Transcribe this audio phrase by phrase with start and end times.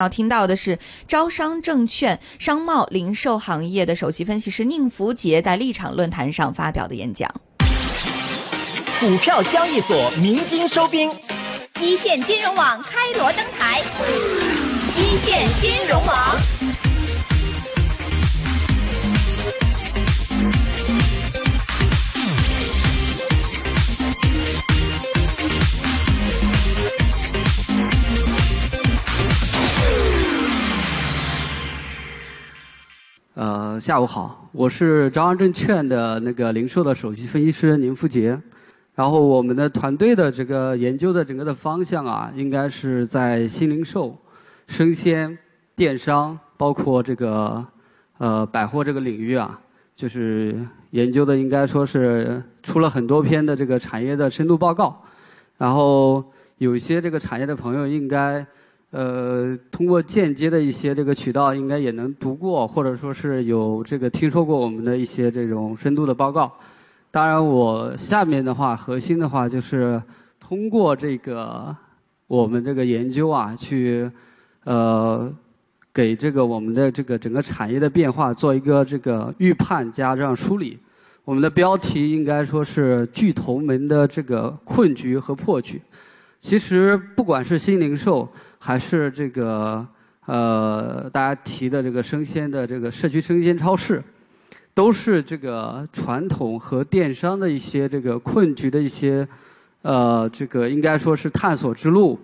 [0.00, 7.30] 要听到的是招商证券商贸零售行业的首席分析师宁福杰在立场论坛上发表的演讲。
[8.98, 11.10] 股票交易所鸣金收兵，
[11.80, 13.82] 一线金融网开锣登台，
[14.96, 16.59] 一线金融网。
[33.40, 38.38] 呃，下午好，我是招商证券的那个零售的首席分析师宁福杰。
[38.94, 44.14] 然后我们的团队的这个研究的整个的方向啊，应该是在新零售、
[44.66, 45.38] 生鲜、
[45.74, 47.64] 电商，包括这个
[48.18, 49.58] 呃百货这个领域啊，
[49.96, 50.54] 就是
[50.90, 55.02] 研究的应该说是出了很多篇的这个产业的深度报告。
[55.56, 56.22] 然后
[56.58, 58.46] 有一些这个产业的朋友应该。
[58.90, 66.52] 呃，通过间接的一些这个渠道，应该也能读过，或者说是有这个听说过我们的一些这种深度的报告。
[67.12, 70.02] 当然，我下面的话，核心的话就是
[70.40, 71.74] 通过这个
[72.26, 74.10] 我们这个研究啊，去
[74.64, 75.32] 呃
[75.94, 80.78] 给这个我们的这个整个产业的变化做一个这个预判加这样梳理。
[81.24, 85.80] 我们的标题应该说是巨头们的这个困局和破局。
[86.40, 88.28] 其实不管是新零售，
[88.62, 89.84] 还是这个
[90.26, 94.02] 呃，大家提的这个生鲜的这个社区生鲜超市，
[94.74, 99.26] 都是这个传统和电商的一些这个困局的一些
[99.80, 102.20] 呃，这个应该说是探索之路。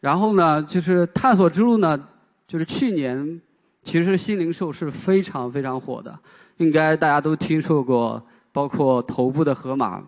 [0.00, 2.08] 然后呢，就是探索之路呢，
[2.48, 3.40] 就是去年
[3.82, 6.18] 其实新零售是非常非常火的，
[6.56, 8.20] 应该大家都听说过，
[8.52, 10.02] 包括头部的盒马、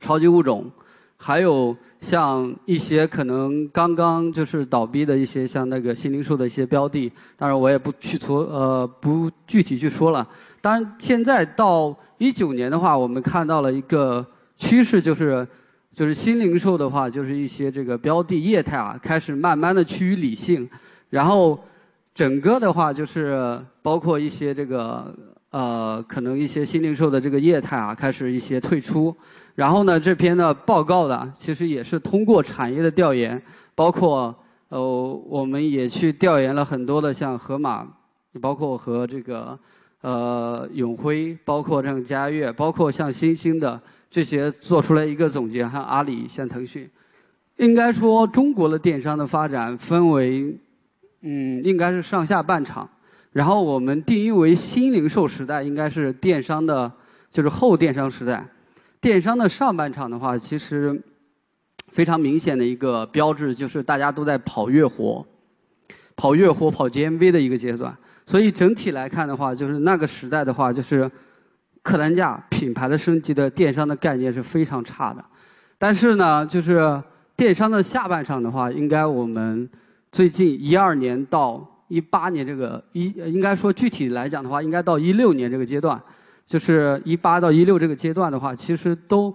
[0.00, 0.70] 超级物种。
[1.24, 10.26] 还有像一些可能刚刚就是倒闭的一些像那个新零售的一些标的，当然我也不去说呃不具体去说了。
[10.60, 15.46] 当然现在到一九年的话，我们看到了一个趋势，就是
[15.94, 20.68] 就是新零售的话，就是一些这个标的业态啊开始慢慢的趋于理性，
[21.10, 21.56] 然后
[22.12, 25.14] 整个的话就是包括一些这个
[25.50, 29.16] 呃可能一些新零售的这个业态啊开始一些退出。
[29.54, 33.40] 然后呢，这篇的报告的其实也是通过产业的调研，
[33.74, 34.34] 包括
[34.68, 37.86] 呃，我们也去调研了很多的像盒马，
[38.40, 39.58] 包括和这个
[40.00, 43.78] 呃永辉，包括像嘉悦，包括像新兴的
[44.10, 46.88] 这些做出来一个总结，还有阿里、像腾讯，
[47.58, 50.56] 应该说中国的电商的发展分为
[51.20, 52.88] 嗯，应该是上下半场。
[53.32, 56.90] 然后我们定义为新零售时代，应该是电商的，
[57.30, 58.46] 就是后电商时代。
[59.02, 61.02] 电商的上半场的话，其实
[61.88, 65.26] 非常明显的一个标志就是大家都在跑月活，
[66.14, 67.92] 跑月活、跑 GMV 的一个阶段。
[68.24, 71.10] 所以整体来看的话，就是那个时代的话，就是
[71.82, 75.24] 客单价、品牌的升级的电商的概念是非常差的。
[75.78, 77.02] 但是呢，就是
[77.34, 79.68] 电商的下半场的话，应该我们
[80.12, 86.00] 最近一二年到一八年这个一，应该说具体来讲的话，应该到一六年这个阶段。
[86.52, 89.34] 就是一八到一六这个阶段的话，其实都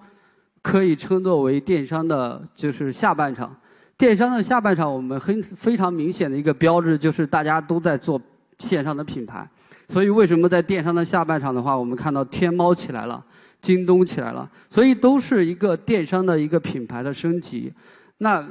[0.62, 3.52] 可以称作为电商的，就是下半场。
[3.96, 8.22] 电商的下半场，我们很非常明显的一个标志就是大家都在做
[8.60, 9.44] 线上的品牌。
[9.88, 13.20] 所以为什么在电商的下半场的话，我们看到天猫起来了，
[13.60, 17.72] 京东起来了，所以都是一个电商的一个品牌的升级。
[18.18, 18.48] 那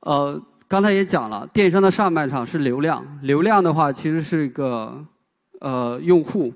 [0.00, 0.38] 呃，
[0.68, 5.02] 刚才也讲了，电商的上半场是流量，流量的话其实是一个
[5.60, 6.52] 呃用户。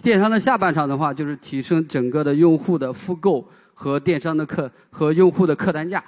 [0.00, 6.02] 电商的下半场的话，就是提升整个的用户的复购和电商的客和用户的客单价。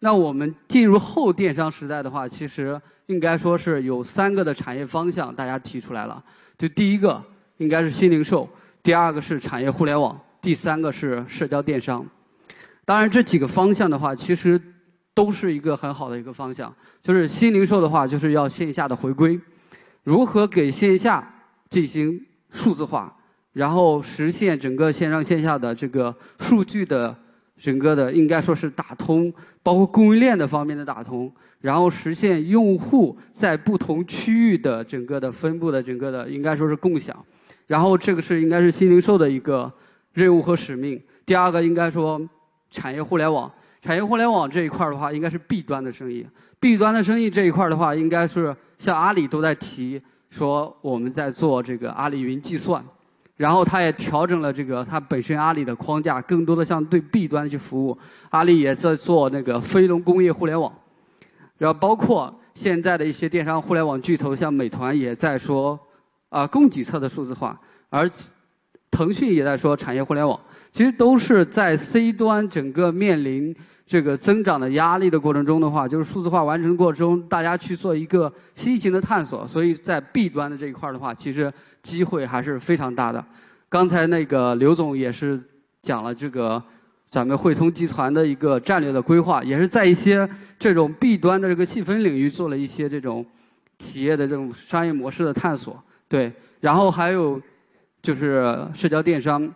[0.00, 6.22] 那我们进入后电商时代的话，其实应该说是有三个的产业方向，大家提出来了。
[6.58, 7.22] 就第一个
[7.56, 8.48] 应该是新零售，
[8.82, 12.04] 第二个是产业互联网，第三个是社交电商。
[12.84, 14.60] 当然，这几个方向的话，其实
[15.14, 16.72] 都是一个很好的一个方向。
[17.02, 19.40] 就是新零售的话，就是要线下的回归，
[20.02, 21.32] 如何给线下
[21.70, 22.20] 进行
[22.50, 23.16] 数字化。
[23.52, 27.14] 然后实现整个线上线下的这个数据的
[27.58, 29.32] 整个的应该说是打通，
[29.62, 37.16] 包括供应链的方面的打通，然后实现用户在不同区域的整个的分布的整个的应该说是共享，
[37.66, 39.70] 然后这个是应该是新零售的一个
[40.12, 41.00] 任务和使命。
[41.26, 42.20] 第二个应该说
[42.70, 46.26] 产业互联网，产业互联网这一块的话应该是 B 端的生意
[46.58, 50.00] ，B 端的生意这一块的话应该是像阿里都在提
[50.30, 52.82] 说我们在做这个阿里云计算。
[53.36, 57.96] 然后它也调整了这个它本身阿里的框架，更多的像对 B 端去服务。
[58.30, 60.72] 阿里也在做那个飞龙工业互联网，
[61.58, 65.78] 然后包括现在的一些电商互联网巨头，像美团也在说
[66.28, 67.58] 啊供给侧的数字化，
[67.88, 68.08] 而
[68.90, 70.38] 腾讯也在说产业互联网，
[70.70, 73.56] 其实都是在 C 端整个面临
[73.92, 81.52] 这个增长的压力的过程中的话，就是数字化完成过程中，大家去做一个新型的探索，所以在 B 端的这一块的话，其实
[81.82, 83.22] 机会还是非常大的。
[83.68, 85.38] 刚才那个刘总也是
[85.82, 86.62] 讲了这个。
[87.10, 90.26] 咱们汇通集团的一个战略的规划，也是在一些
[90.58, 93.22] 这种 B 端的这个细分领域做了一些这种
[93.78, 95.78] 企业的这种商业模式的探索。
[96.08, 97.38] 对，然后还有
[98.00, 99.46] 就是社交电商，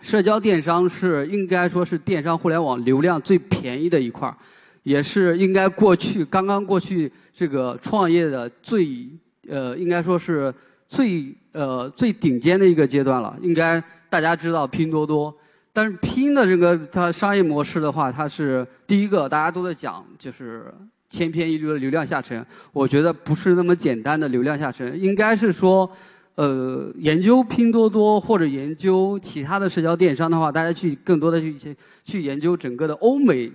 [0.00, 4.36] 社交电商是应该说是电商互联网流量最便宜的一块儿，
[4.82, 9.08] 也是应该过去刚刚过去这个创业的最
[9.48, 10.52] 呃应该说是
[10.88, 13.36] 最呃最顶尖的一个阶段了。
[13.40, 15.34] 应该大家知道拼多多。
[15.72, 20.72] 但是拼的这个它商业模式的话，它是第一个大家都在讲，就是
[21.10, 22.44] 千篇一律的流量下沉。
[22.72, 25.90] 我觉得不是那么简单的流量下沉，应该是说，
[26.36, 33.50] 呃，研究拼多多或者研究其他的社交电商的话，大家去更多的去去去研究整个的欧美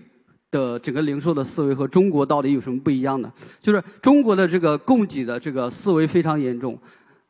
[0.49, 3.31] 的整个零售的思维和中国到底有什么不一样的？
[3.61, 6.77] 就是中国的这个供给的这个思维非常严重。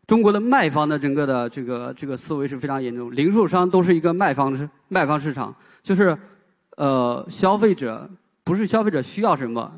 [0.08, 6.18] 中国的卖方的整个的这个这个思维是非常严重，零售商都是一个卖方市卖方市场，就是
[6.78, 8.10] 呃消费者
[8.44, 9.72] 不是消费者需要什么，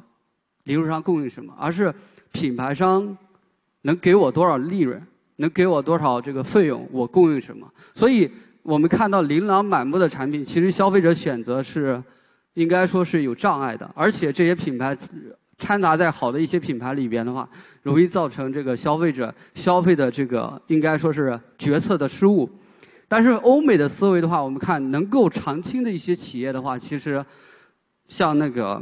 [0.64, 1.94] 零售商供应什么，而是
[2.32, 3.16] 品牌商
[3.82, 5.00] 能给我多少利润，
[5.38, 7.68] 能给我多少这个费用，我供应什么。
[7.94, 8.30] 所以
[8.62, 12.02] 我们看到琳琅满目的产品，其实消费者选择是
[12.54, 14.98] 应该说是有障碍的，而且这些品牌。
[15.60, 17.48] 掺杂在好的一些品牌里边的话，
[17.84, 22.50] 容易造成这个消费者消费的这个应该说是决策的失误。
[23.08, 27.24] 但是欧美的思维的话，我们看能够长青的一些企业的话，其实
[28.10, 28.82] 像那个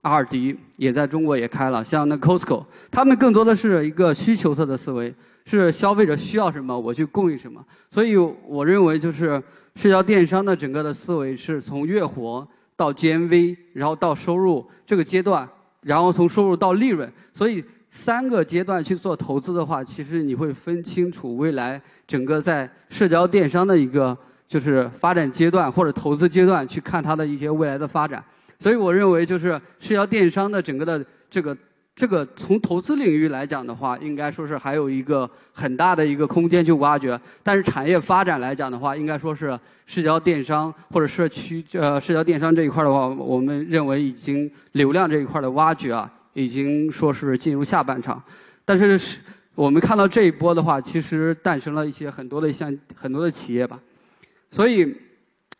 [0.00, 5.14] 阿尔迪也在中国也开了，像那 Costco，他们更多的是一个需求侧的思维，
[5.48, 7.64] 是消费者需要什么我去供应什么。
[7.90, 9.42] 所以我认为就是
[9.74, 12.46] 社交电商的整个的思维是从月活
[12.76, 15.48] 到 GMV，然后到收入这个阶段。
[15.82, 24.14] 然后从收入到利润，所以三个阶段去做投资的话，其实你会分清楚未来整个在社交电商的一个
[24.48, 28.22] 就是发展阶段或者投资阶段去看它的一些未来的发展。
[28.58, 31.56] 所以我认为就是社交电商的整个的这个。
[31.98, 37.20] 这个从投资领域来讲的话，应该说是还有一个很大的一个空间去挖掘。
[37.42, 48.22] 但是产业发展来讲的话，应该说是社交电商或者社区呃社交电商这一块的话，我们认为已经流量这一块的挖掘啊，已经说是进入下半场。
[48.64, 49.18] 但是
[49.56, 53.76] 我们看到这一波的话，其实诞生了一些很多的像很多的企业吧。
[54.52, 54.94] 所以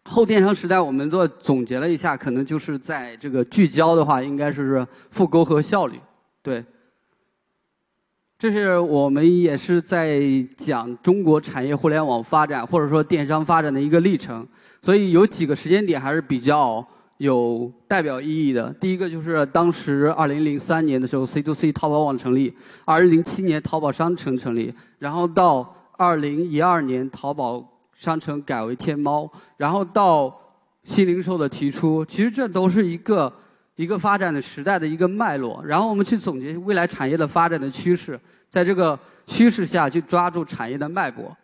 [0.04, 5.98] 后电商时代，我们做总结了一下，可能就是在这个聚焦的话，应该是复购和效率。
[6.48, 6.64] 对，
[8.38, 10.18] 这是我们也是在
[10.56, 14.48] 讲中国产业互联网发展或者说电商发展的一个历程，
[14.80, 16.82] 所以有几个时间点还是比较
[17.18, 18.72] 有代表意义的。
[18.80, 22.50] 第一个就是当时二零零三年的时候，C to C 淘宝网成立；
[22.86, 27.62] 二零零七年淘宝商城成立；然后到二零一二年淘宝
[27.92, 30.34] 商城改为天猫；然后到
[30.82, 33.30] 新零售的提出，其实这都是一个。
[33.78, 38.18] 一个发展的时代的一个脉络，然后我们去总结未来产业的发展的趋势，
[38.50, 41.34] 在这个趋势下去抓住产业的脉搏，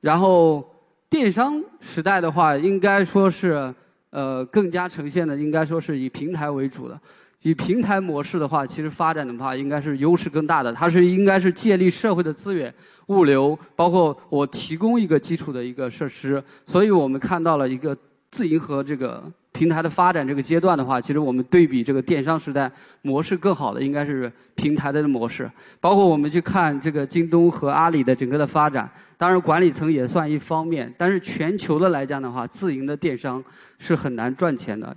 [0.00, 0.66] 然后
[1.10, 3.74] 电商时代的话，应该说是
[4.08, 6.98] 呃更加呈现的，应该说是以平台为主的，
[7.42, 12.72] 以平台模式的话，其实发展的话应该是优势更大的，它是应该是借力社会的资源、
[13.08, 17.94] 物流，包括我提供一个基础的一个设施，所以我们看到了一个
[18.30, 19.30] 自营和这个。
[19.58, 22.70] 平台的发展这个阶段的话，其实我们对比这个电商时代
[23.02, 25.50] 模式更好的应该是平台的模式。
[25.80, 33.42] 包括我们去看这个京东和阿里的整个的发展，当然管理层也算一方面，但是全球的来讲的话，自营的电商
[33.80, 34.96] 是很难赚钱的，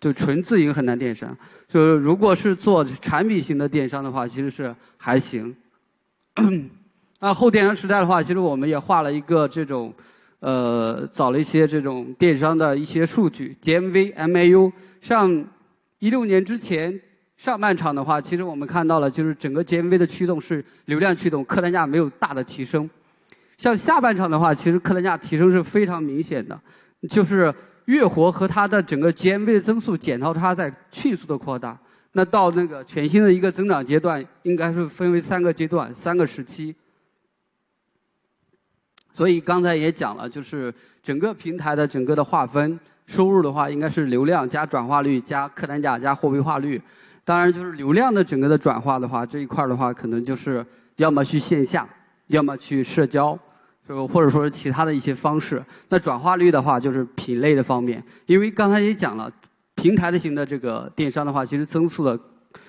[0.00, 1.36] 就纯自营很难电商。
[1.66, 5.52] 就是如果是做产品型的电商的话，其实是还行。
[7.18, 9.92] 那后电商时代的话，其实我们也画了一个这种。
[10.42, 15.44] 呃，找了一些这种电商的一些数据，GMV、MAU，像
[16.00, 17.00] 一六年之前
[17.36, 22.90] 上半场的话，其实我们看到了，就是整个 GMV 的驱动是流量驱动，客单价没有大的提升。
[23.56, 26.60] 像下半场的话，其实客单价提升是非常明显的，
[27.08, 31.78] 就是月活和它的整个 GMV 的增速剪刀差在迅速的扩大。
[32.14, 36.74] 那到那个全新的一个增长阶段，应该是分为三个阶段、三个时期。
[39.12, 46.80] 所以刚才也讲了，就是整个平台的整个的划分，收入的话应该是流量加转化率加客单价加货币化率。
[47.24, 50.64] 当然，就是流量的整个的转化的话，这一块的话，可能就是
[50.96, 51.88] 要么去线下，
[52.26, 53.38] 要么去社交，
[53.86, 55.62] 就或者说其他的一些方式。
[55.88, 59.30] 那转化率的话，就是品类的方面，因为刚才也讲了，
[59.76, 62.18] 平台的型的这个电商的话，其实增速的，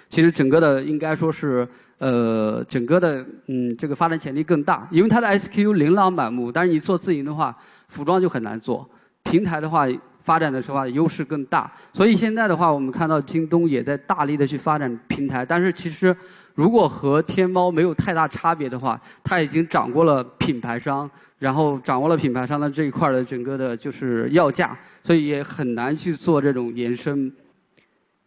[0.07, 1.67] 其实整个的应该说是
[2.03, 6.51] 呃，整个的嗯，这个发展潜力更大，因为它的 SKU 琳琅满目。
[6.51, 7.55] 但是你做自营的话，
[7.87, 8.89] 服装就很难做，
[9.23, 9.87] 平台的话。
[10.23, 15.45] 发展的时候优势更大，所以现在的话，我们看到京东也在大力的去发展平台。
[15.45, 16.15] 但是其实，
[16.55, 27.29] 如果和天猫没有太大差别的话，它已经掌握了品牌商，然后掌握了品牌商的这一块的整个的就是要价，所以也很难去做这种延伸。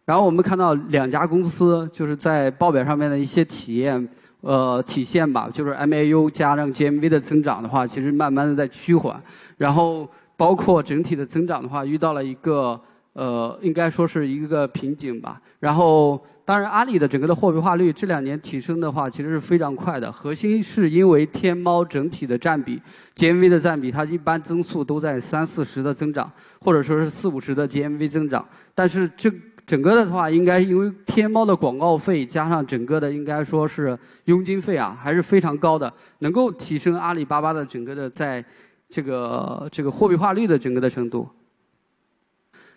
[0.07, 4.09] 然后我们看到两家公司就是在报表上面的一些体验，
[4.41, 9.21] 呃，体现吧，就是 MAU 加上 GMV 的增长的话，其实慢慢的在趋缓，
[9.57, 10.09] 然后。
[10.39, 12.79] 包括整体的增长的话，遇到了一个
[13.13, 15.41] 呃，应该说是一个瓶颈吧。
[15.59, 20.11] 然后，当然阿里的整个的货币化率这两年提升的话，其实是非常快的。
[20.11, 22.79] 核心是因为天猫整体的占比
[23.15, 28.47] ，GMV 的占比，它一般增速都在三四十的增长，或者说是四五十的 GMV 增长。
[28.75, 29.33] 但是这
[29.67, 33.95] 整个的话，应该因为天猫的广告费加上整个的应该说是
[34.25, 38.43] 佣金费啊，还是非常高的，能够提升阿里巴巴的整个的在。
[38.89, 41.27] 这个这个货币化率的整个的程度，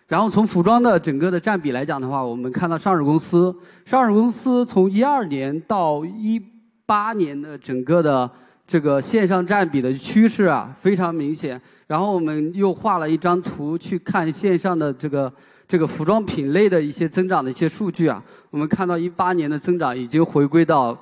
[0.07, 3.55] 然后从服装的整个的占比来讲的话，我们看到上市公司，
[3.85, 6.37] 上市公司从一二年到一
[6.85, 8.29] 八年的整个的
[8.67, 11.61] 这个线上占比的趋势啊，非常明显。
[11.87, 15.31] 然后我们又画了一张图去看线上的这个
[15.71, 20.93] 这个服装品类的一些增长的一些数据啊，我们看到一八年的增长已经回归到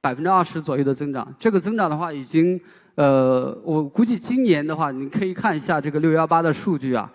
[0.00, 2.60] 百分之二十左右的增长，这个增长的话已经。
[2.94, 7.10] 呃，我估计今年的话，你可以看一下这个六幺八的数据啊，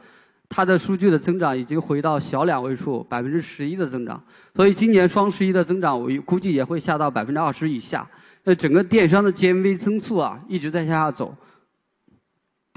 [0.50, 4.22] 它的数据的增长已经回到小两位数，百分之十一的增长。
[4.54, 8.06] 所以今年双十一的增长，我估计也会下到百分之二十以下。
[8.44, 11.34] 那整个电商的 GMV 增速啊，一直在向下走。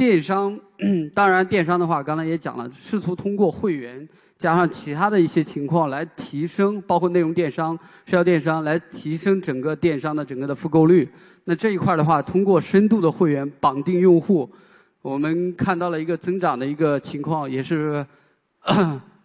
[0.00, 0.58] 电商，
[1.14, 11.06] 当然电商的话，刚才也讲了，试图通过会员加上其他的一些情况来提升，包括内容电商、社交电商，来提升整个电商的整个的复购率。
[11.44, 14.48] 那这一块的话，通过深度的会员绑定用户，
[15.02, 18.04] 我们看到了一个增长的一个情况，也是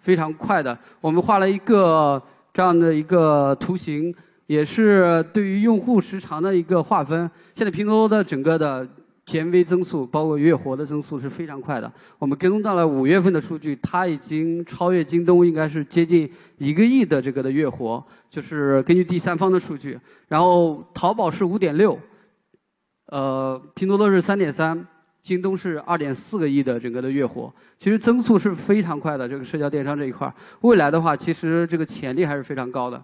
[0.02, 0.78] 非常快的。
[1.00, 2.22] 我们画了一个
[2.54, 4.14] 这样的一个图形，
[4.48, 7.32] 也是对于用户时长的一个划分。
[7.56, 8.86] 现在拼多多的整个的
[9.26, 11.92] GMV 增速，包括月活的增速是非常快的。
[12.20, 18.06] 我们跟踪到了五月份的数据，它已经超越京东，应该是接近一个亿的这个的月活。
[18.30, 21.98] 就是根据第三方的数据，然后淘宝是五点六，
[23.08, 24.86] 呃，拼多多是三点三，
[25.24, 29.28] 京东是二点四个亿的整个的月活，其实增速是非常快的。
[29.28, 33.04] 这个社交电商这一块，未来的话，其实这个潜力还是非常高的。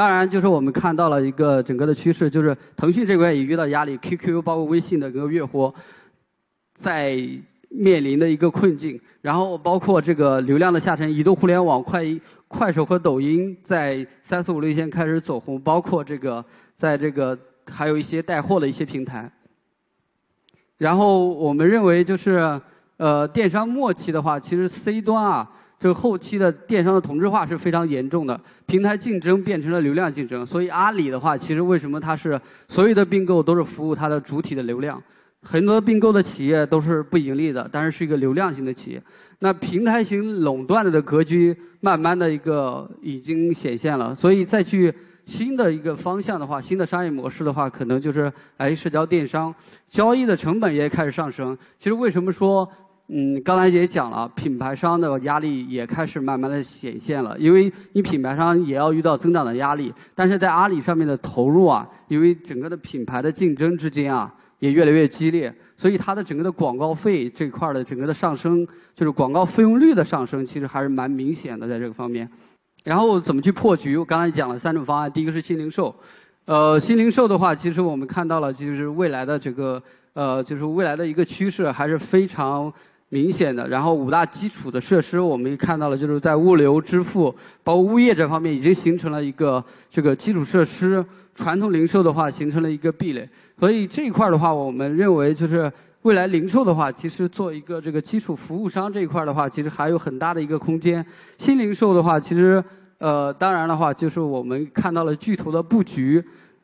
[0.00, 5.74] 当然，就是我们看到了一个整个的趋势，就是腾讯这块也遇到压力，QQ 包括微信的这个月活，
[6.74, 7.20] 在。
[7.72, 12.04] 面临的一个困境，然后包括这个流量的下沉，移动互联网、快
[12.48, 17.38] 快手和抖音在三四五六线开始走红，包括这个在这个
[17.70, 19.30] 还有一些带货的一些平台。
[20.78, 22.60] 然后我们认为就是
[22.96, 25.48] 呃电商末期的话，其实 C 端啊，
[25.80, 30.44] 这个后期的电商的同质化是非常严重的，平台竞争变成了流量竞争。
[30.44, 35.02] 所以阿里的话，其实为什么它是所有的并购都是服务它的主体的流量？
[35.42, 39.02] 很多并购的企业都是不盈利的，但是是一个流量型的企业。
[39.38, 44.14] 那平台型垄断的格局，慢慢的一个已经显现了。
[44.14, 44.92] 所以再去
[45.24, 49.54] 新的一个方向的话，新的商业模式的话，可能就是哎，社交电商，
[49.88, 51.56] 交易的成本也开始上升。
[51.78, 52.70] 其实为什么说，
[53.12, 59.92] 嗯，刚才也讲了，品牌商的压力也开始慢慢的显现了，因为你品牌商也要遇到增长的压力。
[60.14, 64.32] 但是在阿里上面的投入啊，因为整个的品牌的竞争之间啊。
[64.60, 68.62] 也越来越激烈，所以它的整个的广告费这块的整个的上升，
[68.94, 72.28] 就是广告费用率的上升，其实还是蛮明显的在这个方面。
[72.84, 73.96] 然后怎么去破局？
[73.96, 75.96] 我刚才讲了三种方案，第一个是新零售，
[76.44, 82.70] 呃，新零售的话，其实我们看到了，就是未来的这个呃，就是未来的一个趋势还是非常
[83.10, 83.68] 明显的。
[83.68, 91.04] 然后五大基础的设施，我们也看到了，就是在物流、支付，包括物业这方面，已经形成了一个这个基础设施。
[91.34, 93.28] 传统零售的话，形成了一个壁垒。
[93.58, 101.04] 所以这一块的话，我们认为就是未来零售的话，其实做一个这个基础服务商这一块的话，其实还有很大的一个空间。
[101.38, 102.62] 新零售的话，其实
[102.98, 106.22] 呃，当然的话，就是我们看到了巨头的布局。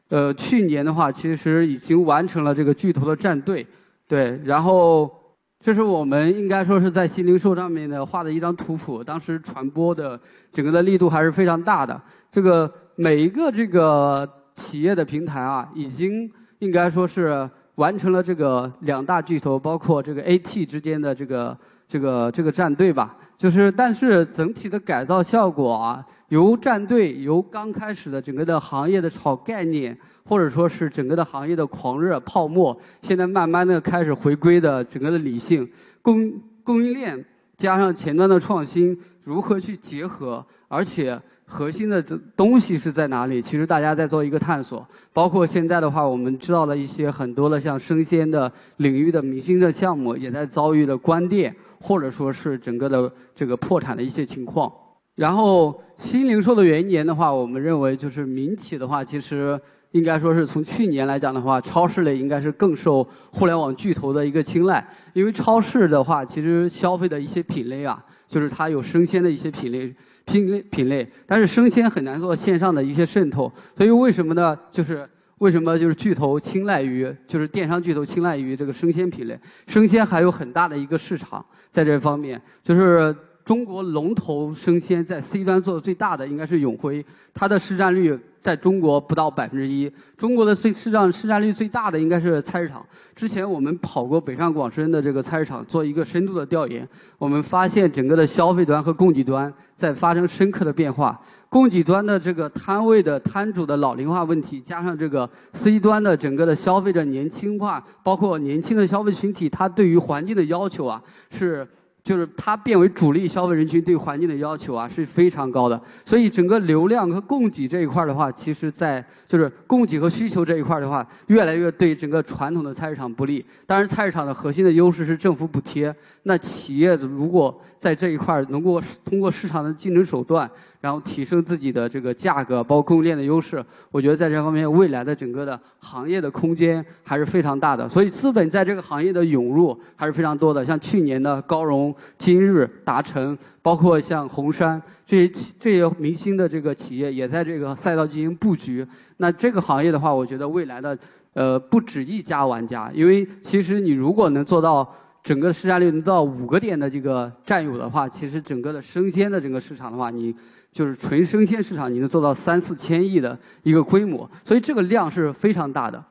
[0.09, 3.67] 呃，去年的话，其实已经完成了这个巨头的战队，
[4.07, 4.39] 对。
[4.45, 5.11] 然后
[5.59, 10.19] 这是我们应该说是在新零售上面呢画的一张图谱，当时传播的
[10.53, 12.01] 整个的力度还是非常大的。
[12.31, 21.59] 这个每一个这个企业的平台啊，已经应该说是完成了这个两大巨头，包括这个 AT 之间的这个
[21.89, 23.17] 这个这个战队吧。
[23.39, 35.69] 就是，但是整体的改造效果啊，由战队由刚开始的整个的行业的炒概念，或者说是整个的行业的狂热泡沫，现在慢慢的开始回归的整个的理性
[36.01, 36.33] 供
[36.65, 37.23] 供应链
[37.59, 43.43] 加上前端的创新如何去结合，而且核心的这东西是在哪里？
[43.43, 44.87] 其实大家在做一个探索。
[45.13, 51.55] 包括现在的话，我们知道了一些很多的像生鲜的领域的明星的项目，也在遭遇的关店。
[51.81, 54.73] 或者说是整个的这个破产的一些情况，
[55.15, 59.59] 然后新零售的元年的话，我们认为就是民企的话，其实
[59.93, 74.59] 应该说是从去年来讲的话，超市类应该是更受互联网巨头的一个青睐，因为超市的话，其实消费的一些品类啊，就是它有生鲜的一些品类品类品类，但是生鲜很难做线上的一些渗透，所以为什么呢？
[74.71, 75.09] 就是。
[75.39, 79.39] 为什么就是巨头青睐于，就是电商巨头青睐于这个生鲜品类？
[79.67, 82.41] 生鲜还有很大的一个市场在这方面。
[82.65, 83.15] 就是
[83.45, 89.93] 中国龙头生鲜在 C 端做的最大的应该是永辉，它的市占率在中国不到百分之一。
[90.17, 92.85] 中国的市市场市占率最大的应该是菜市场。
[93.15, 96.89] 之前我们跑过北上广深的这个菜市场，做一个深度的调研，
[97.19, 101.21] 我们发现整个的消费端和供给端在发生深刻的变化。
[101.49, 111.67] 供给端的这个摊位的摊主的老龄化问题，加上这个 C 端的整个的消费者年轻化，包括年轻的消费群体，他对于环境的要求啊是。
[112.07, 123.45] 就是它变为主力消费人群对环境的要求啊是非常高的，所以整个流量和供给这一块儿的话，其实在就是供给和需求这一块儿的话，越来越对整个传统的菜市场不利。
[123.67, 130.49] 当然，菜市场的核心的优势是政府补贴，那企业如果在这一块儿能够通过市场的竞争手段，
[130.87, 137.89] 然后提升自己的这个价格，包括供应链的优势，我觉得在这方面未来的整个的行业的空间还是非常大的。
[137.89, 141.93] 所以资本在这个行业的涌入还是非常多的，像去年的高融。
[142.17, 148.87] 今日达成，包括像红杉这些这些明星的这个企业，也在这个赛道进行布局。
[149.17, 150.97] 那这个行业的话，我觉得未来的
[151.33, 154.89] 呃不止一家玩家，因为其实你如果能做到
[155.25, 160.33] 整个市占率能到五个点的这个占有的话，其实整个的生鲜的整个市场的话，你
[160.77, 166.05] 就是纯生鲜市场，你能做到三四千亿的一个规模，所以这个量是非常大的，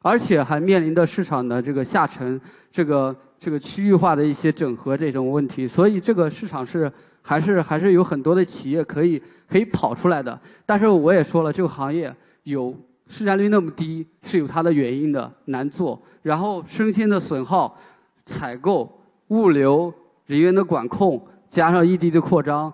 [0.00, 2.40] 而且还面临的市场的这个下沉
[2.72, 3.14] 这个。
[3.40, 6.92] 这个区域化的一些整合这种问题，所以这个市场是
[7.22, 10.36] 还是还是有很多的企业可以可以跑出来的。
[10.66, 12.74] 但是我也说了，这个行业有
[13.06, 16.02] 市占率那么低，是有它的原因的，难做。
[16.22, 17.78] 然后生鲜的损耗、
[18.26, 18.92] 采购、
[19.28, 19.94] 物流、
[20.26, 22.72] 人员的管控，加上异地的扩张，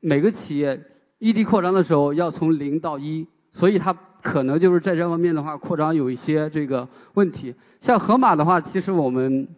[0.00, 0.80] 每个企业
[1.18, 7.54] 异地扩张的时候要从零到一，所以它可能就是在这方面的话，扩张有一些这个问题。
[7.80, 9.48] 像盒马的话，其实我们。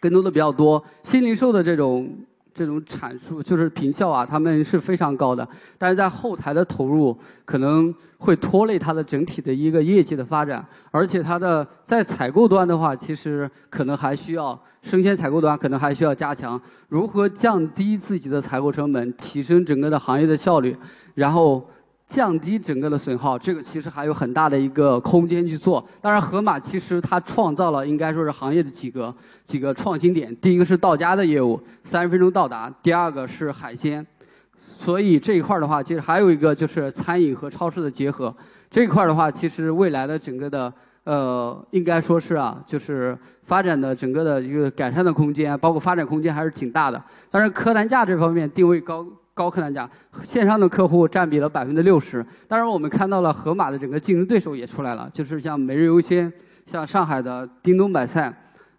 [0.00, 2.12] 更多的比较多，新零售的这种
[2.54, 5.46] 这种阐述就是平效啊，他们是非常高的，
[5.78, 20.76] 但是在后台的投入可能会拖累它的整体的一个业绩的发展，而且它的在采购端的话，其实可能还需要生鲜采购端可能还需要加强，如何降低自己的采购成本，提升整个的行业的效率，
[21.14, 21.66] 然后。
[22.12, 25.82] 降低整个的损耗，这个其实还有很大的一个空间去做。
[25.98, 29.14] 当然，盒马其实它创造了应该说是行业的几个
[29.46, 30.36] 几个创新点。
[30.36, 34.06] 第一个是到家的业务，三十分钟到达；第二个是海鲜，
[34.78, 38.34] 所以这一块儿的话，其实还有一个就是餐饮和超市的结合。
[38.70, 40.70] 这一块儿的话，其实未来的整个的
[41.04, 47.02] 呃，应该说是啊，就是发展的整个的一个改善的空间，包括发展空间还是挺大的。
[47.30, 49.06] 但是客单价这方面定位高。
[49.34, 49.88] 高客单价，
[50.22, 52.24] 线上的客户占比了百分之六十。
[52.46, 56.30] 当然，我们看到了盒马的整个竞争对手也出来了，就是像每日优鲜，
[56.66, 58.32] 像上海的叮咚买菜，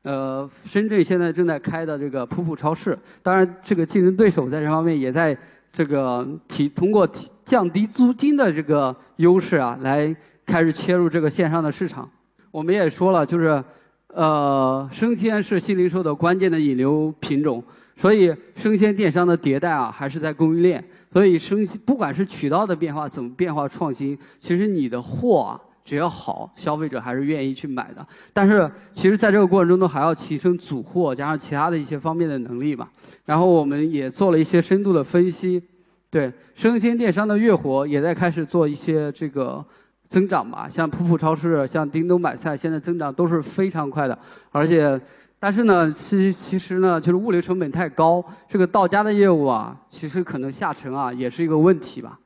[0.04, 2.98] 呃，深圳现在正在开的这个普普超市。
[3.24, 5.36] 当然，这个竞争对手在这方面也在
[5.72, 12.08] 这个提通过提降低租金的这个优势啊，来开始切入这个线上的市场。
[12.52, 13.63] 我们也说了，就是
[14.10, 17.63] 呃，生鲜是新零售的关键的引流品种。
[17.96, 20.84] 所以，生鲜电商的迭代啊，还是在供应链。
[21.12, 28.06] 所以，生鲜不管是渠道的变化，怎么变化创新，其实你的货啊，只要好，消费者还是愿意去买的。
[28.34, 32.90] 但是，其实在这个过程中，都还要提升组货，加上其他的一些方面的能力吧。
[33.26, 35.62] 然后，我们也做了一些深度的分析。
[36.10, 39.64] 对，生鲜电商的月活也在开始做一些这个
[40.10, 40.68] 增长吧。
[40.68, 44.18] 像普普超市、像叮咚买菜，现在增长都是非常快的，
[44.52, 45.00] 而且。
[45.44, 52.18] 但是呢，其其实呢，就是物流成本太高，这个到家的业务啊，其实可能下沉啊，也是一个问题吧。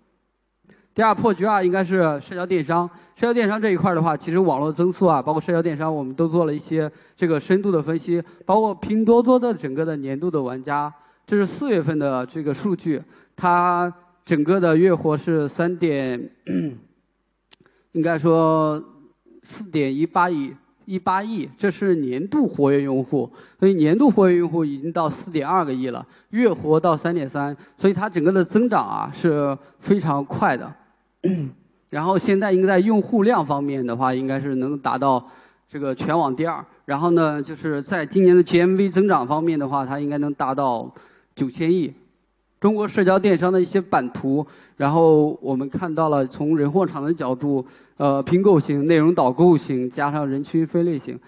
[0.94, 2.88] 第二破局啊，应该是社交电商。
[3.16, 10.94] 社交电商这一块的话，其实网络增速啊，包括社交电商，我们都做了一些这个深度的分析，包括拼多多的整个的年度的玩家，
[11.26, 13.02] 这是四月份的这个数据，
[13.36, 13.92] 它
[14.24, 16.30] 整个的月活是三点，
[17.94, 18.80] 应该说
[19.42, 20.54] 四点一八亿。
[20.88, 30.73] 一八亿，这是年度活跃用户，所以年度活跃用户已经到四点二个亿了，月活到三点三，所以它整个的增长啊是非常快的。
[31.91, 35.21] 然后现在应该在用户量方面的话，应该是能达到
[35.67, 36.63] 这个全网第二。
[36.86, 40.89] 然后呢，就是在今年的 GMV 增长方面的话，它应该能达到
[41.36, 41.93] 九千亿。
[42.60, 44.46] 中国社交电商的一些版图，
[44.78, 47.63] 然后我们看到了从人货场的角度，
[47.98, 51.20] 呃，拼购型、内容导购型，加上人群分类型，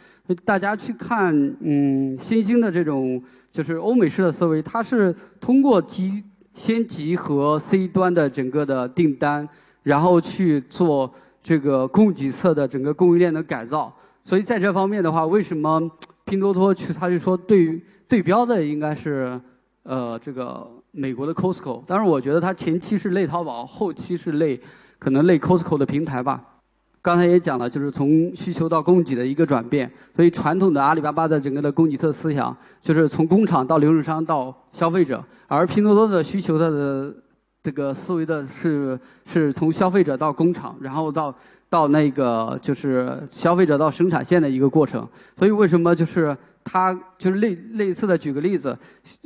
[0.44, 6.24] 大家去看，嗯，新兴的这种就是欧美式的思维，它是通过集
[6.56, 9.48] 先集合 C 端的整个的订单，
[9.84, 11.14] 然后去做
[11.44, 13.94] 这个供给侧的整个供应链的改造。
[14.24, 15.80] 所以在这方面的话，为什么
[16.26, 19.40] 拼多多去，他就说对对标的应该是，
[19.84, 20.68] 呃，这个。
[20.92, 24.60] 美国的 Costco，但是我觉得它前期是类淘宝，后期是类
[24.98, 26.44] 可能类 Costco 的平台吧。
[27.02, 29.90] 刚才也讲了，就是从需求到供给的一个转变。
[30.16, 37.14] 所以传统的阿里巴巴的整个的供给侧思想，就是从工厂到零售商到消费者，而拼多多的需求它的
[37.64, 41.34] 这个思维的是是从消费者到工厂，然后到
[41.70, 45.08] 到那个就是消费者到生产线的一个过程。
[45.38, 46.36] 所以为什么就是？
[46.72, 48.78] 它就是类类似的，举个例子，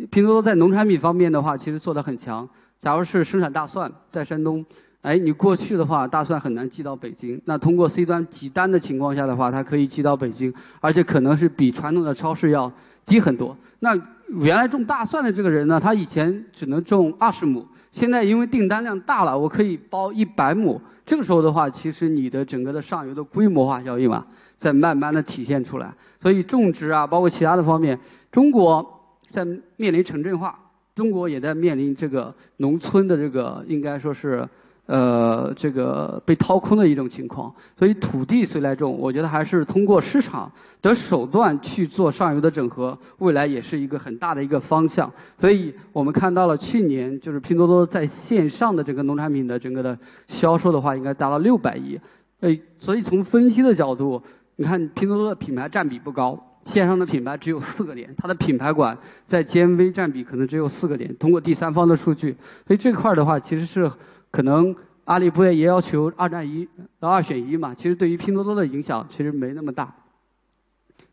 [0.10, 2.48] 拼多多在农产品方面的话，其实做得很强。
[2.80, 4.66] 假如是生产大蒜在山东，
[5.02, 7.42] 哎，你过去的话，大蒜很难寄到北京。
[7.44, 12.72] 那通过 C 端集单的情况下的话，它可以寄到北京，而且可能是比传统的超市要
[13.06, 13.58] 低很多。
[13.80, 13.94] 那
[14.30, 20.82] 原来种大蒜的这个人呢，他以前只能种二十亩，现在因为订单量大了，我可以包一百亩。
[21.06, 25.94] 这个时候的话，其实你的整个的上游的规模化效应嘛，在慢慢的体现出来。
[26.22, 28.00] 所以种植啊，包括其他的方面，
[28.32, 29.46] 中国在
[29.78, 30.58] 面临城镇化，
[30.96, 34.48] 中国也在面临这个农村的这个应该说是。
[34.86, 45.10] 呃，这个被掏空的一种情况，所以土地谁来种，我觉得还是通过市场的手段去做上游的整合，未来也是一个很大的一个方向。
[45.40, 51.98] 所以我们看到了去年就是拼多多在线上的整个农产品的整个的销售的话，应该达到六百亿。
[52.42, 54.22] 诶，所以从分析的角度，
[54.58, 61.16] 你看拼多多的品牌占比不高，线上的品牌只有四个点，它的品牌馆在 GMV 占比可能只有四个点。
[61.18, 63.92] 通过第三方的数据，所以这块的话其实是。
[64.36, 66.68] 可能阿里不也也要求二战一
[67.00, 67.72] 二选一嘛？
[67.72, 69.94] 其实对于拼多多的影响其实没那么大。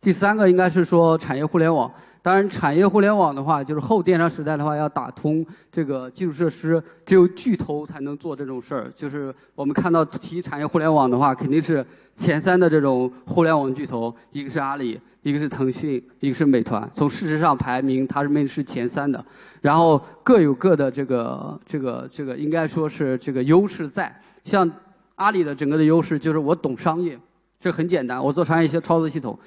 [0.00, 1.90] 第三个应该是说产业互联网。
[2.22, 8.92] 当然，产业互联网的话，就是后电商时代的话，要打通这个基础设施，只有巨头才能做这种事儿。
[8.94, 11.84] 就是我们看到提产业互联网的话，肯定是
[12.14, 16.88] 前三的这种互联网巨头，一个是阿里，一个是腾讯，一个是美团。
[16.92, 19.24] 从事实上排名，它是面是前三的。
[19.62, 24.14] 然后各有各的这个这个这个，应该说是这个优势在。
[24.44, 24.70] 像
[25.14, 27.18] 阿里的整个的优势就是我懂商业。
[27.60, 29.38] 这很简单，我做商业一些操作系统。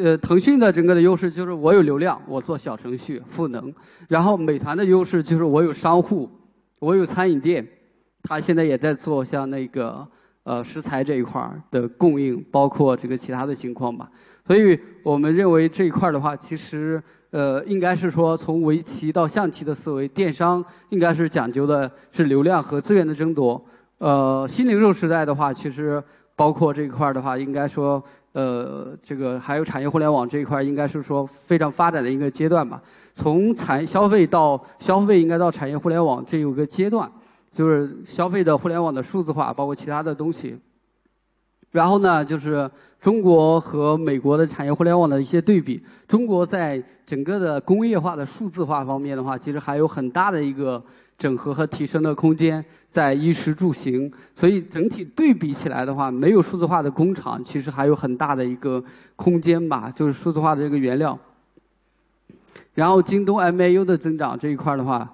[0.00, 3.74] 呃，腾讯的整个的优势就是我有流量，我做小程序赋能。
[4.06, 6.30] 然后美团的优势就是我有商户，
[6.78, 7.66] 我有餐饮店，
[8.22, 10.06] 它现在也在做像那个
[10.44, 14.08] 呃食材这一块儿的供应，包括这个其他的情况吧。
[14.46, 23.60] 所以我们认为这一块的话，其实呃应该是说从围棋到象棋的思维，电商应该是讲究的是流量和资源的争夺。
[23.98, 26.00] 呃，新零售时代的话，其实。
[26.36, 32.80] 包括这一块的话，应该说，呃，这个还有产业互联网这一块，应该是说非常发展的一个阶段吧。
[33.14, 37.10] 从产消费到消费，应该到产业互联网，这有个阶段，
[37.50, 40.58] 就是消费的互联网的数字化，包括其他的东西。
[41.76, 42.68] 然后呢，就是
[43.00, 45.82] 中国和美国的产业互联网的一些对比。
[46.08, 50.82] 中国在整个的工业化的数字化方面的话，其实还有很大的一个。
[51.18, 58.84] 整合和提升的空间在衣食住行，所以整体对比起来的话，没有数字化的工厂，其实还有很大的一个
[59.16, 61.18] 空间吧，就是数字化的这个原料。
[62.74, 65.10] 然后京东 MAU 的增长这一块的话，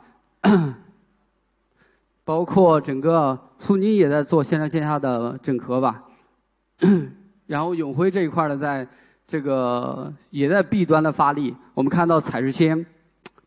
[2.25, 6.03] 包括整个苏宁也在做线上线下的整合吧。
[7.47, 8.87] 然后永辉这一块呢在
[9.27, 12.85] 这个也在 B 端的发力，我们看到彩日鲜，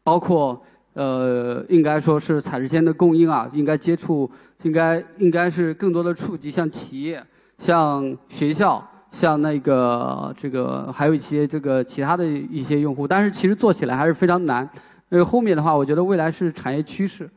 [0.04, 0.62] 包括。
[0.96, 4.32] 呃，应该说是采日鲜的供应啊，应该接触，
[4.64, 7.22] 应该应该是更多的触及像企业、
[7.58, 14.70] 像学校、像那个这个还有一些这个其他的一些用户，但是其实做起来还是非常难。
[15.10, 17.30] 呃，后面的话，我觉得未来是产业趋势。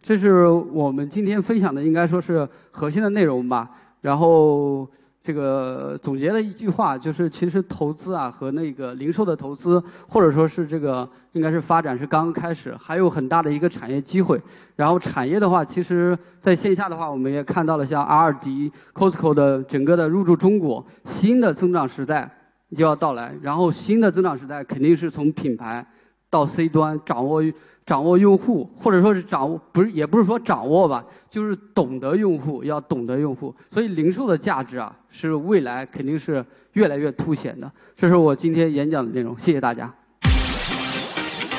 [0.00, 3.68] 这是我们今天分享的，应该说是核心的内容吧。
[4.00, 4.88] 然后
[5.22, 14.40] 这个总结了一句话，就是其实投资啊和那个零售的投资，或者说是这个应该是发展是刚刚开始，还有很大的一个产业机会。
[14.76, 22.30] 然后产业的话，其实在线下的话，我们也看到了像阿尔迪、Costco 的整个的入驻中国，新的增长时代
[22.76, 23.34] 就要到来。
[23.42, 25.86] 然后新的增长时代肯定是从品牌
[26.30, 27.42] 到 C 端掌握。
[27.88, 33.54] 掌握用户，或者说是掌握，不是也不是说掌握吧，就是懂得用户，要懂得用户。
[33.70, 37.72] 所以零售的价值啊，是未来肯定是越来越凸显的。
[37.96, 39.90] 这是我今天演讲的内容，谢谢大家。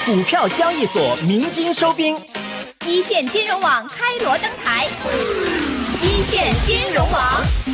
[0.05, 2.15] 股票交易所鸣金收兵，
[2.85, 4.85] 一线金融网开锣登台，
[6.03, 7.68] 一线金融网。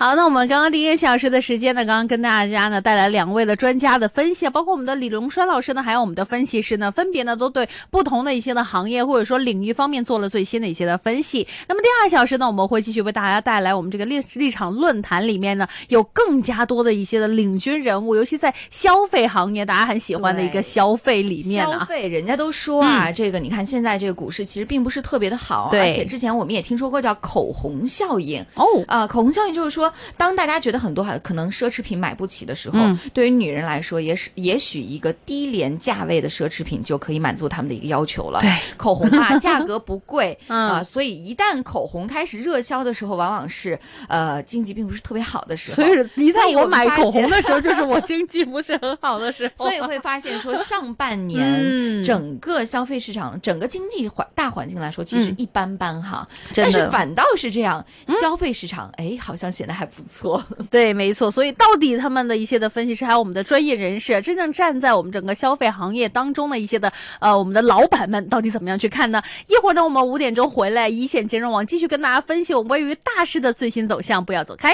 [0.00, 11.46] 好，那我们刚刚第一个小时的时间呢，刚刚跟大家呢带来两位的专家的分析，包括我们的李龙栓老师呢，还有我们的分析师呢，分别呢都对不同的一些的行业或者说领域方面做了最新的一些的分析。
[11.68, 21.80] 那么第二小时呢，我们会继续为大家带来我们这个立立场论坛里面呢，有更加多的一些的领军人物，尤其在消费行业，大家很喜欢的一个消费理念啊。
[21.80, 29.89] 消费，人家都说啊，这个你看现在这个股市其实并不是特别的好，而且之前我们也听说过叫口红效应哦，啊，口红效应就是说。
[30.16, 32.78] 当大家觉得很多可能奢侈品买不起的时候，
[33.12, 38.40] 对于女人来说，也是也许一个低廉价位的奢侈品就可以满足他们的一个要求了。
[38.40, 45.74] 对，口红啊，价格不贵 啊，所以一旦口红开始热销的时候，往往是呃经济并不是特别好的时候。
[45.76, 49.66] 所以你在我买口红的时候，就是我经济不是很好的时候。
[49.66, 56.26] 所以会发现说， 上半年整个消费市场、整个经济环大环境来说，其实一般般哈。
[56.54, 57.84] 但是反倒是这样，
[58.20, 60.44] 消费市场哎，好像显得还还不错。
[60.70, 61.30] 对，没错。
[61.30, 69.22] 所以到底他们的一些的分析师，还有我们的专业人士，真正站在我们整个消费行业当中的一些的呃，我们的老板们，到底怎么样去看呢？
[69.46, 74.70] 一会儿呢，我们五点钟回来，一线金融网继续跟大家分析我们位于大势的最新走向，不要走开。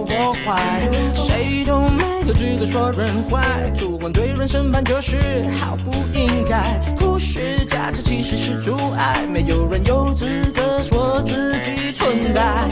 [0.00, 0.88] 我坏。
[1.14, 6.62] 谁都没有资格说人坏，主观对人审判就是毫不应该。
[6.98, 12.68] 普世价值其实是阻碍，没有人有资格说自己存在。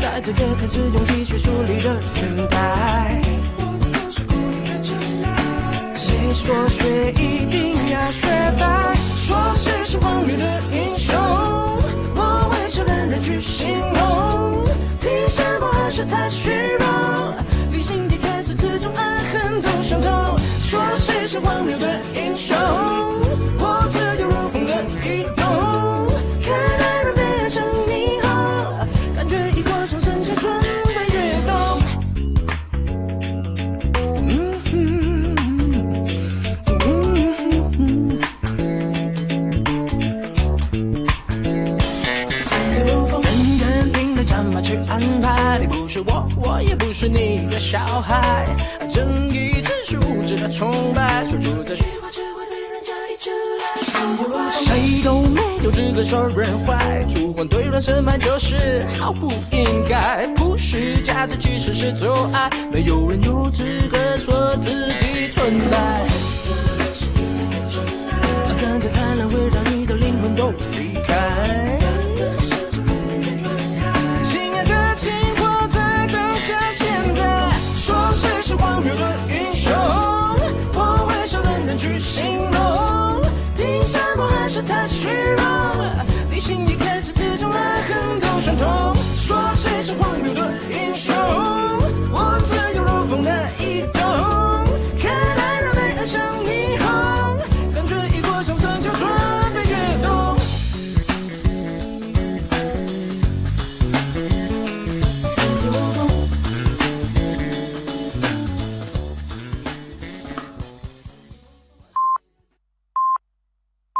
[0.00, 3.20] 在这个看似用技术树立的年代，
[6.02, 8.26] 谁说学一定要学
[8.58, 8.96] 白？
[9.26, 11.14] 说谁是荒谬的英雄？
[12.16, 13.38] 我为什么人去
[48.00, 48.46] 海。
[48.92, 60.26] 正义只是无知的崇拜，说出的句话只会被人家一直来谁都没有资格说人坏，主观对人审判就是毫不应该。
[60.34, 66.06] 不是价值其实是阻碍，没有人有资格说自己存在。